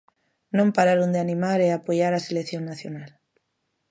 [0.57, 3.09] Non pararon de animar e apoiar a selección nacional.